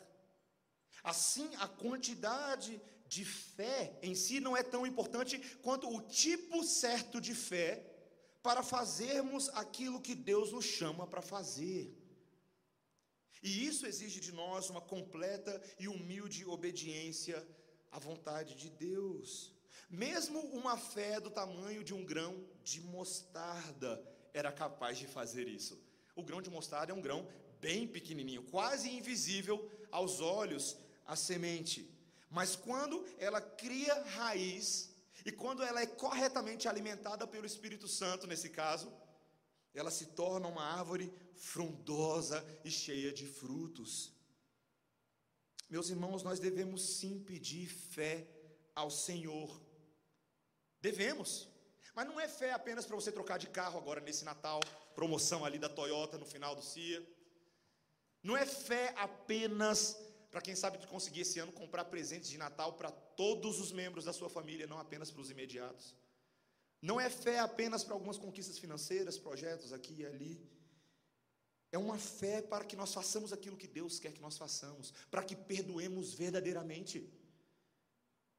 [1.04, 7.20] Assim, a quantidade de fé em si não é tão importante quanto o tipo certo
[7.20, 7.91] de fé
[8.42, 11.96] para fazermos aquilo que Deus nos chama para fazer.
[13.42, 17.46] E isso exige de nós uma completa e humilde obediência
[17.92, 19.54] à vontade de Deus.
[19.90, 24.02] Mesmo uma fé do tamanho de um grão de mostarda
[24.34, 25.82] era capaz de fazer isso.
[26.16, 27.28] O grão de mostarda é um grão
[27.60, 31.90] bem pequenininho, quase invisível aos olhos, a semente.
[32.30, 34.91] Mas quando ela cria raiz
[35.26, 38.92] e quando ela é corretamente alimentada pelo Espírito Santo, nesse caso,
[39.74, 44.14] ela se torna uma árvore frondosa e cheia de frutos.
[45.70, 48.28] Meus irmãos, nós devemos sim pedir fé
[48.76, 49.62] ao Senhor
[50.82, 51.48] Devemos.
[51.94, 54.60] Mas não é fé apenas para você trocar de carro agora nesse Natal,
[54.96, 57.06] promoção ali da Toyota no final do CIA.
[58.24, 59.98] Não é fé apenas
[60.32, 64.14] para quem sabe conseguir esse ano comprar presentes de Natal para todos os membros da
[64.14, 65.94] sua família, não apenas para os imediatos.
[66.82, 70.50] Não é fé apenas para algumas conquistas financeiras, projetos aqui e ali.
[71.72, 75.24] É uma fé para que nós façamos aquilo que Deus quer que nós façamos, para
[75.24, 77.08] que perdoemos verdadeiramente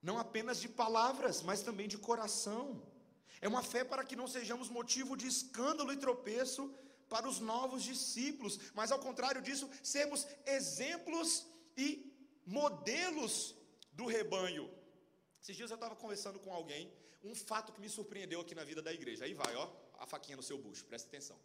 [0.02, 2.82] não apenas de palavras, mas também de coração.
[3.40, 6.74] É uma fé para que não sejamos motivo de escândalo e tropeço
[7.08, 12.12] para os novos discípulos, mas ao contrário disso, sermos exemplos e
[12.46, 13.54] modelos
[13.92, 14.70] do rebanho.
[15.40, 18.82] Esses dias eu estava conversando com alguém, um fato que me surpreendeu aqui na vida
[18.82, 19.24] da igreja.
[19.24, 21.38] Aí vai, ó, a faquinha no seu bucho, presta atenção.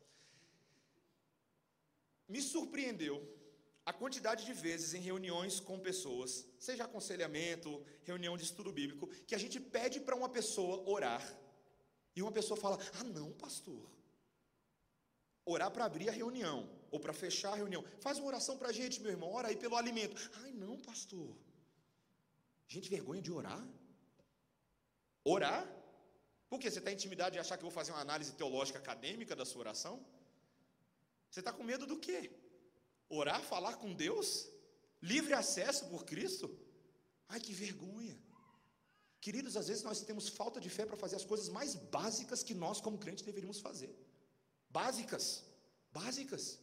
[2.27, 3.15] Me surpreendeu
[3.85, 9.33] a quantidade de vezes em reuniões com pessoas, seja aconselhamento, reunião de estudo bíblico, que
[9.33, 11.23] a gente pede para uma pessoa orar,
[12.13, 13.89] e uma pessoa fala: Ah, não, pastor.
[15.45, 17.84] Orar para abrir a reunião, ou para fechar a reunião.
[18.00, 20.15] Faz uma oração para a gente, meu irmão, ora aí pelo alimento.
[20.43, 21.36] Ai, não, pastor.
[22.67, 23.65] Gente, vergonha de orar?
[25.23, 25.63] Orar?
[26.50, 26.69] Por quê?
[26.69, 29.62] Você está intimidade de achar que eu vou fazer uma análise teológica acadêmica da sua
[29.62, 30.06] oração?
[31.30, 32.32] Você está com medo do quê?
[33.10, 34.50] Orar, falar com Deus?
[35.02, 36.50] Livre acesso por Cristo?
[37.28, 38.17] Ai, que vergonha.
[39.19, 42.54] Queridos, às vezes nós temos falta de fé para fazer as coisas mais básicas que
[42.54, 43.93] nós, como crentes, deveríamos fazer.
[44.69, 45.43] Básicas.
[45.91, 46.60] Básicas.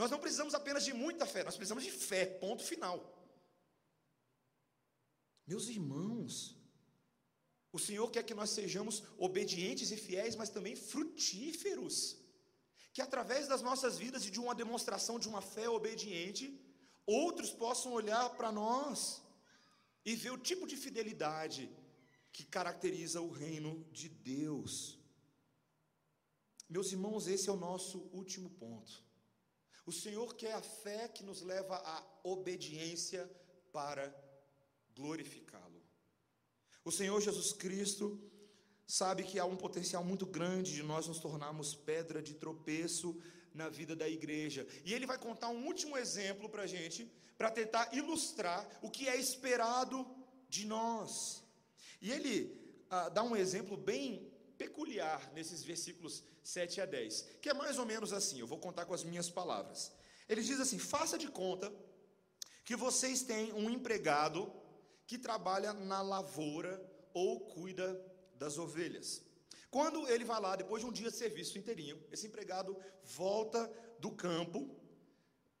[0.00, 2.98] Nós não precisamos apenas de muita fé, nós precisamos de fé, ponto final.
[5.46, 6.32] Meus irmãos,
[7.70, 11.96] o Senhor quer que nós sejamos obedientes e fiéis, mas também frutíferos
[12.94, 16.44] que através das nossas vidas e de uma demonstração de uma fé obediente,
[17.06, 19.22] outros possam olhar para nós
[20.04, 21.70] e ver o tipo de fidelidade
[22.32, 24.98] que caracteriza o reino de Deus.
[26.68, 29.09] Meus irmãos, esse é o nosso último ponto.
[29.90, 33.28] O Senhor quer a fé que nos leva à obediência
[33.72, 34.04] para
[34.94, 35.82] glorificá-lo.
[36.84, 38.06] O Senhor Jesus Cristo
[38.86, 43.20] sabe que há um potencial muito grande de nós nos tornarmos pedra de tropeço
[43.52, 44.64] na vida da igreja.
[44.84, 49.08] E ele vai contar um último exemplo para a gente, para tentar ilustrar o que
[49.08, 50.06] é esperado
[50.48, 51.42] de nós.
[52.00, 52.36] E ele
[52.88, 57.86] ah, dá um exemplo bem peculiar nesses versículos 7 a 10, que é mais ou
[57.86, 59.92] menos assim, eu vou contar com as minhas palavras.
[60.28, 61.72] Ele diz assim: faça de conta
[62.64, 64.52] que vocês têm um empregado
[65.06, 66.80] que trabalha na lavoura
[67.12, 68.00] ou cuida
[68.36, 69.22] das ovelhas.
[69.70, 74.10] Quando ele vai lá, depois de um dia de serviço inteirinho, esse empregado volta do
[74.10, 74.76] campo.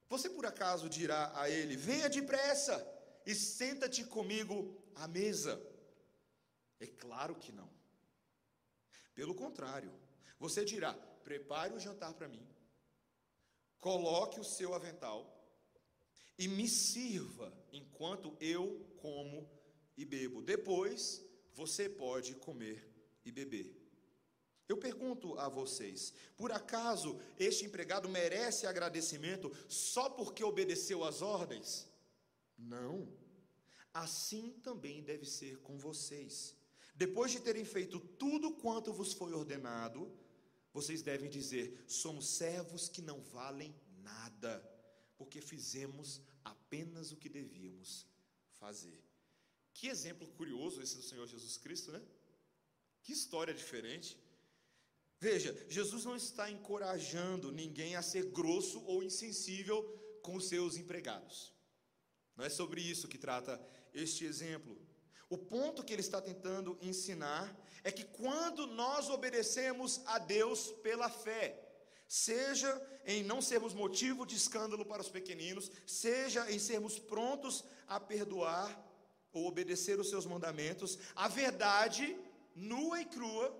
[0.08, 2.76] Você por acaso dirá a ele: Venha depressa
[3.24, 5.60] e senta-te comigo à mesa?
[6.80, 7.70] É claro que não.
[9.14, 9.92] Pelo contrário,
[10.40, 12.44] você dirá: Prepare o jantar para mim,
[13.78, 15.36] coloque o seu avental
[16.38, 19.48] e me sirva enquanto eu como
[19.96, 20.42] e bebo.
[20.42, 21.22] Depois
[21.52, 22.90] você pode comer
[23.24, 23.76] e beber.
[24.66, 31.86] Eu pergunto a vocês: por acaso este empregado merece agradecimento só porque obedeceu às ordens?
[32.56, 33.12] Não.
[33.92, 36.56] Assim também deve ser com vocês.
[36.94, 40.10] Depois de terem feito tudo quanto vos foi ordenado,
[40.72, 44.52] vocês devem dizer: somos servos que não valem nada,
[45.16, 48.06] porque fizemos apenas o que devíamos
[48.58, 49.02] fazer.
[49.72, 52.02] Que exemplo curioso esse do Senhor Jesus Cristo, né?
[53.02, 54.16] Que história diferente.
[55.18, 59.82] Veja, Jesus não está encorajando ninguém a ser grosso ou insensível
[60.22, 61.52] com os seus empregados.
[62.36, 63.60] Não é sobre isso que trata
[63.92, 64.80] este exemplo.
[65.30, 71.08] O ponto que ele está tentando ensinar é que quando nós obedecemos a Deus pela
[71.08, 71.58] fé,
[72.08, 72.70] seja
[73.06, 78.68] em não sermos motivo de escândalo para os pequeninos, seja em sermos prontos a perdoar
[79.32, 82.18] ou obedecer os seus mandamentos, a verdade
[82.52, 83.56] nua e crua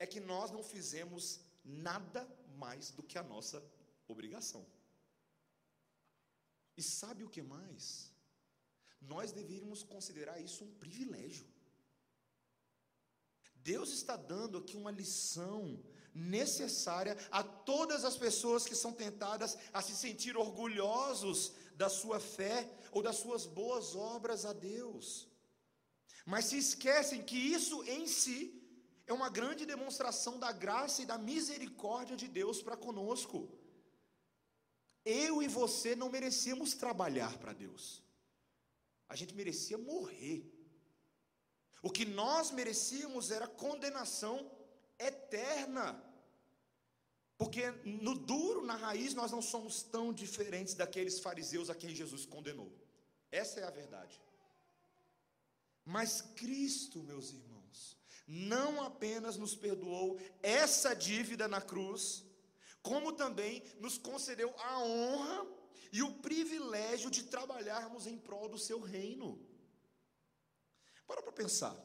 [0.00, 3.62] é que nós não fizemos nada mais do que a nossa
[4.08, 4.66] obrigação.
[6.76, 8.12] E sabe o que mais?
[9.08, 11.46] Nós deveríamos considerar isso um privilégio.
[13.56, 15.82] Deus está dando aqui uma lição
[16.14, 22.70] necessária a todas as pessoas que são tentadas a se sentir orgulhosos da sua fé
[22.92, 25.26] ou das suas boas obras a Deus.
[26.24, 28.38] Mas se esquecem que isso em si
[29.06, 33.48] é uma grande demonstração da graça e da misericórdia de Deus para conosco.
[35.04, 38.02] Eu e você não merecíamos trabalhar para Deus,
[39.08, 40.50] a gente merecia morrer.
[41.82, 44.50] O que nós merecíamos era condenação
[44.98, 46.02] eterna.
[47.36, 52.24] Porque no duro, na raiz, nós não somos tão diferentes daqueles fariseus a quem Jesus
[52.24, 52.72] condenou.
[53.30, 54.20] Essa é a verdade.
[55.84, 62.24] Mas Cristo, meus irmãos, não apenas nos perdoou essa dívida na cruz,
[62.82, 65.46] como também nos concedeu a honra
[65.92, 69.28] e o privilégio de trabalharmos em prol do seu reino.
[71.06, 71.76] Para para pensar.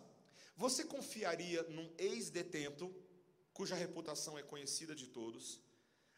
[0.55, 2.93] Você confiaria num ex-detento,
[3.53, 5.61] cuja reputação é conhecida de todos,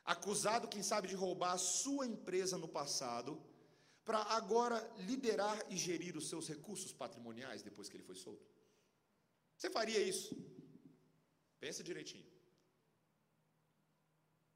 [0.04, 3.42] acusado, quem sabe, de roubar a sua empresa no passado,
[4.04, 4.80] para agora
[5.10, 8.50] liderar e gerir os seus recursos patrimoniais depois que ele foi solto?
[9.56, 10.36] Você faria isso?
[11.60, 12.26] Pensa direitinho.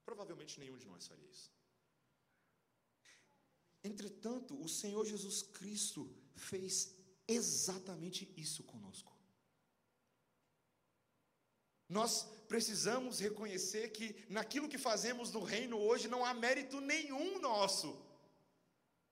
[0.04, 1.55] Provavelmente nenhum de nós faria isso.
[3.86, 6.96] Entretanto, o Senhor Jesus Cristo fez
[7.28, 9.16] exatamente isso conosco.
[11.88, 18.04] Nós precisamos reconhecer que naquilo que fazemos no reino hoje não há mérito nenhum nosso,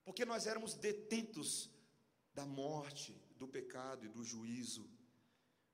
[0.03, 1.69] porque nós éramos detentos
[2.33, 4.89] da morte, do pecado e do juízo.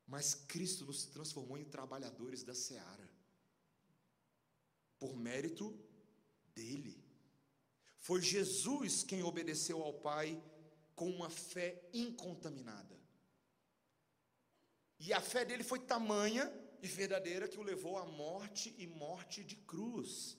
[0.05, 3.09] Mas Cristo nos transformou em trabalhadores da seara,
[4.99, 5.73] por mérito
[6.53, 7.08] dele.
[8.09, 10.41] Foi Jesus quem obedeceu ao Pai
[10.95, 12.99] com uma fé incontaminada.
[14.99, 19.43] E a fé dele foi tamanha e verdadeira que o levou à morte e morte
[19.43, 20.35] de cruz.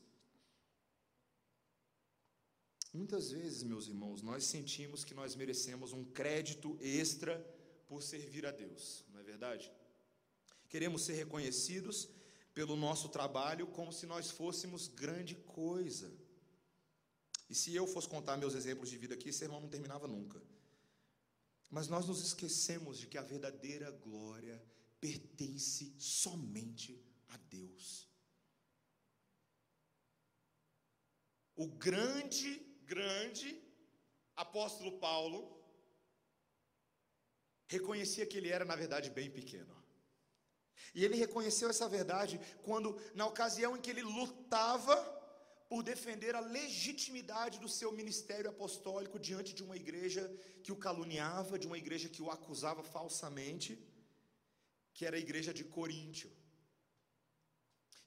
[2.92, 7.38] Muitas vezes, meus irmãos, nós sentimos que nós merecemos um crédito extra
[7.86, 9.72] por servir a Deus, não é verdade?
[10.68, 12.08] Queremos ser reconhecidos
[12.52, 16.12] pelo nosso trabalho como se nós fôssemos grande coisa.
[17.50, 20.40] E se eu fosse contar meus exemplos de vida aqui, esse irmão não terminava nunca.
[21.68, 24.62] Mas nós nos esquecemos de que a verdadeira glória
[25.00, 28.10] pertence somente a Deus.
[31.60, 33.62] o grande, grande
[34.34, 35.62] apóstolo Paulo
[37.68, 39.76] reconhecia que ele era, na verdade, bem pequeno.
[40.94, 44.96] E ele reconheceu essa verdade quando, na ocasião em que ele lutava
[45.70, 50.22] por defender a legitimidade do seu ministério apostólico diante de uma igreja
[50.64, 53.78] que o caluniava, de uma igreja que o acusava falsamente,
[54.92, 56.28] que era a igreja de Coríntio.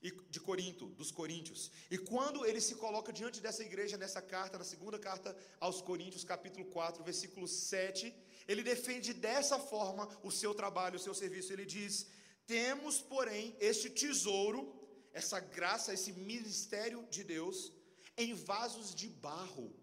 [0.01, 1.71] E de Corinto, dos coríntios.
[1.89, 6.25] E quando ele se coloca diante dessa igreja nessa carta, na segunda carta aos Coríntios,
[6.25, 8.13] capítulo 4, versículo 7,
[8.45, 11.53] ele defende dessa forma o seu trabalho, o seu serviço.
[11.53, 12.07] Ele diz:
[12.45, 14.82] "Temos, porém, este tesouro
[15.13, 17.71] essa graça, esse ministério de Deus
[18.17, 19.73] em vasos de barro,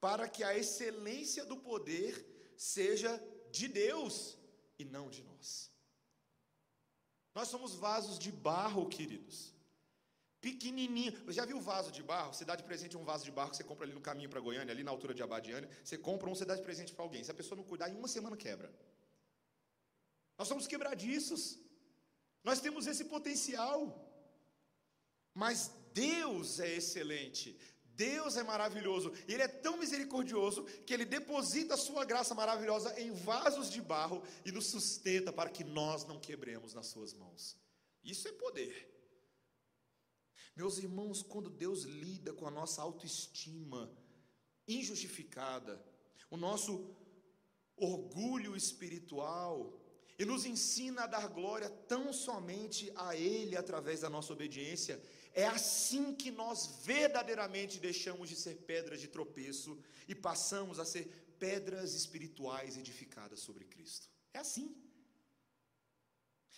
[0.00, 2.12] para que a excelência do poder
[2.56, 3.12] seja
[3.50, 4.36] de Deus
[4.78, 5.70] e não de nós.
[7.34, 9.54] Nós somos vasos de barro, queridos.
[10.40, 11.12] Pequenininho.
[11.24, 12.32] Você já viu vaso de barro?
[12.32, 14.40] Você dá de presente um vaso de barro que você compra ali no caminho para
[14.40, 15.68] Goiânia, ali na altura de Abadiânia.
[15.84, 17.24] Você compra um, você dá de presente para alguém.
[17.24, 18.72] Se a pessoa não cuidar, em uma semana quebra.
[20.38, 21.58] Nós somos quebradiços.
[22.42, 24.04] Nós temos esse potencial.
[25.34, 27.58] Mas Deus é excelente.
[27.98, 33.10] Deus é maravilhoso, Ele é tão misericordioso que Ele deposita a Sua graça maravilhosa em
[33.10, 37.56] vasos de barro e nos sustenta para que nós não quebremos nas Suas mãos.
[38.04, 38.88] Isso é poder.
[40.54, 43.92] Meus irmãos, quando Deus lida com a nossa autoestima
[44.68, 45.84] injustificada,
[46.30, 46.96] o nosso
[47.76, 49.76] orgulho espiritual,
[50.18, 55.00] e nos ensina a dar glória tão somente a Ele através da nossa obediência.
[55.32, 61.06] É assim que nós verdadeiramente deixamos de ser pedras de tropeço e passamos a ser
[61.38, 64.08] pedras espirituais edificadas sobre Cristo.
[64.34, 64.76] É assim.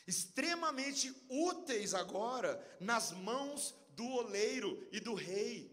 [0.06, 5.70] Extremamente úteis agora nas mãos do oleiro e do rei,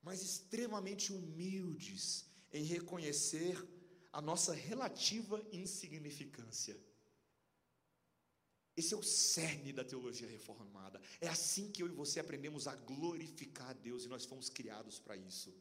[0.00, 3.60] mas extremamente humildes em reconhecer
[4.14, 6.78] a nossa relativa insignificância.
[8.76, 11.02] Esse é o cerne da teologia reformada.
[11.20, 15.00] É assim que eu e você aprendemos a glorificar a Deus e nós fomos criados
[15.00, 15.52] para isso.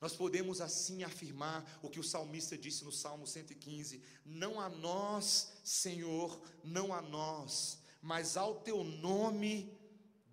[0.00, 5.52] Nós podemos assim afirmar o que o salmista disse no Salmo 115: Não a nós,
[5.62, 9.72] Senhor, não a nós, mas ao teu nome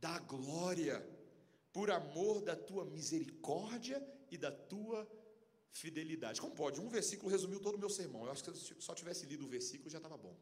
[0.01, 1.07] da glória,
[1.71, 5.07] por amor da tua misericórdia e da tua
[5.81, 6.39] fidelidade.
[6.39, 6.79] Como pode?
[6.79, 8.25] Um versículo resumiu todo o meu sermão.
[8.25, 10.35] Eu acho que se eu só tivesse lido o versículo já estava bom.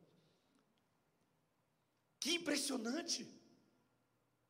[2.20, 3.22] Que impressionante!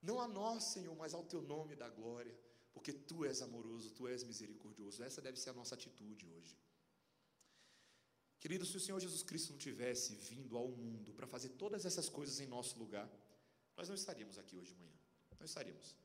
[0.02, 2.36] Não a nós, Senhor, mas ao teu nome da glória,
[2.74, 5.04] porque tu és amoroso, tu és misericordioso.
[5.04, 6.58] Essa deve ser a nossa atitude hoje.
[8.40, 12.10] Querido, se o Senhor Jesus Cristo não tivesse vindo ao mundo para fazer todas essas
[12.10, 13.08] coisas em nosso lugar,
[13.78, 14.98] nós não estaríamos aqui hoje de manhã.
[15.40, 15.96] Não estaríamos.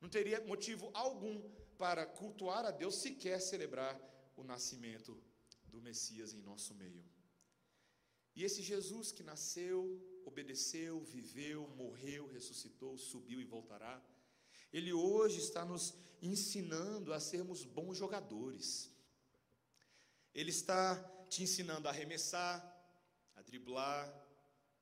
[0.00, 1.42] Não teria motivo algum
[1.76, 4.00] para cultuar a Deus, sequer celebrar
[4.36, 5.22] o nascimento
[5.64, 7.04] do Messias em nosso meio.
[8.34, 14.02] E esse Jesus que nasceu, obedeceu, viveu, morreu, ressuscitou, subiu e voltará,
[14.72, 18.90] ele hoje está nos ensinando a sermos bons jogadores.
[20.34, 20.96] Ele está
[21.28, 22.56] te ensinando a arremessar,
[23.36, 24.08] a driblar,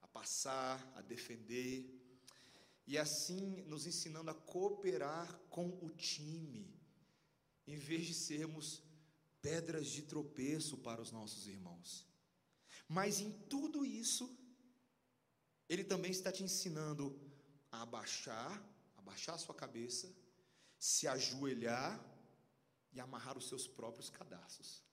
[0.01, 2.01] a passar, a defender,
[2.87, 6.73] e assim nos ensinando a cooperar com o time,
[7.67, 8.81] em vez de sermos
[9.41, 12.07] pedras de tropeço para os nossos irmãos.
[12.87, 14.29] Mas em tudo isso,
[15.67, 17.19] Ele também está te ensinando
[17.71, 18.61] a abaixar,
[18.97, 20.13] abaixar a sua cabeça,
[20.77, 21.99] se ajoelhar
[22.91, 24.83] e amarrar os seus próprios cadastros.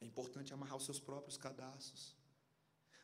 [0.00, 2.16] É importante amarrar os seus próprios cadastros,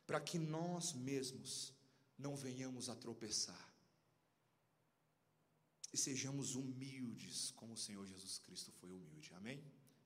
[0.07, 1.73] para que nós mesmos
[2.19, 3.70] não venhamos a tropeçar
[5.93, 9.33] e sejamos humildes como o Senhor Jesus Cristo foi humilde.
[9.35, 9.63] Amém?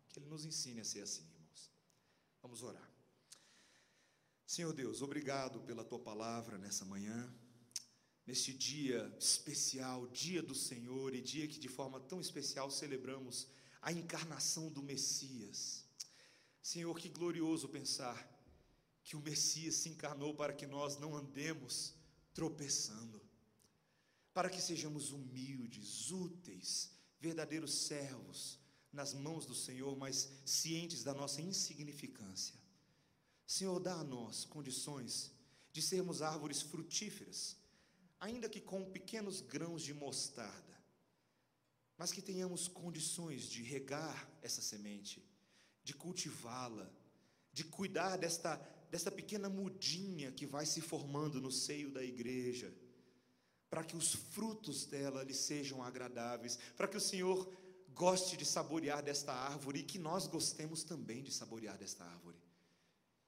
[0.08, 1.70] Que Ele nos ensine a ser assim, irmãos.
[2.42, 2.90] Vamos orar.
[4.46, 7.34] Senhor Deus, obrigado pela tua palavra nessa manhã,
[8.26, 13.48] neste dia especial, dia do Senhor e dia que de forma tão especial celebramos
[13.82, 15.84] a encarnação do Messias.
[16.62, 18.30] Senhor, que glorioso pensar
[19.02, 21.94] que o Messias se encarnou para que nós não andemos
[22.32, 23.20] tropeçando
[24.34, 28.58] para que sejamos humildes, úteis, verdadeiros servos
[28.92, 32.56] nas mãos do Senhor, mas cientes da nossa insignificância.
[33.46, 35.30] Senhor, dá a nós condições
[35.72, 37.56] de sermos árvores frutíferas,
[38.18, 40.74] ainda que com pequenos grãos de mostarda,
[41.96, 45.24] mas que tenhamos condições de regar essa semente,
[45.84, 46.90] de cultivá-la,
[47.52, 48.56] de cuidar desta,
[48.90, 52.74] desta pequena mudinha que vai se formando no seio da igreja
[53.74, 57.52] para que os frutos dela lhe sejam agradáveis, para que o Senhor
[57.92, 62.38] goste de saborear desta árvore e que nós gostemos também de saborear desta árvore.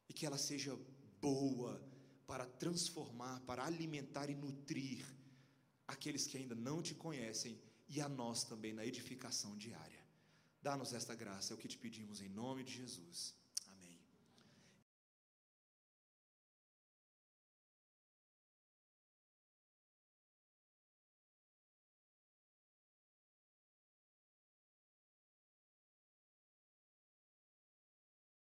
[0.09, 0.79] E que ela seja
[1.21, 1.83] boa
[2.29, 5.05] para transformar, para alimentar e nutrir
[5.85, 10.07] aqueles que ainda não te conhecem e a nós também na edificação diária.
[10.63, 13.35] Dá-nos esta graça, é o que te pedimos em nome de Jesus.